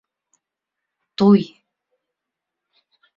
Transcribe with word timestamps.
Туй! 1.17 1.41